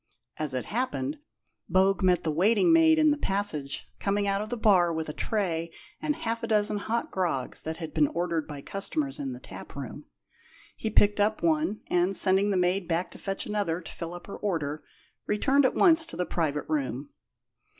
As 0.37 0.55
it 0.55 0.65
happened, 0.65 1.19
Bogue 1.69 2.01
met 2.01 2.23
the 2.23 2.31
waiting 2.31 2.73
maid 2.73 2.97
in 2.97 3.11
the 3.11 3.19
passage, 3.19 3.87
coming 3.99 4.25
out 4.27 4.41
of 4.41 4.49
the 4.49 4.57
bar 4.57 4.91
with 4.91 5.07
a 5.09 5.13
tray 5.13 5.71
and 6.01 6.15
half 6.15 6.41
a 6.41 6.47
dozen 6.47 6.79
hot 6.79 7.11
grogs 7.11 7.61
that 7.61 7.77
had 7.77 7.93
been 7.93 8.07
ordered 8.07 8.47
by 8.47 8.63
customers 8.63 9.19
in 9.19 9.33
the 9.33 9.39
tap 9.39 9.75
room. 9.75 10.05
He 10.75 10.89
picked 10.89 11.19
up 11.19 11.43
one, 11.43 11.81
and, 11.85 12.17
sending 12.17 12.49
the 12.49 12.57
maid 12.57 12.87
back 12.87 13.11
to 13.11 13.19
fetch 13.19 13.45
another 13.45 13.79
to 13.79 13.91
fill 13.91 14.15
up 14.15 14.25
her 14.25 14.37
order, 14.37 14.83
returned 15.27 15.65
at 15.65 15.75
once 15.75 16.07
to 16.07 16.17
the 16.17 16.25
private 16.25 16.65
room. 16.67 17.11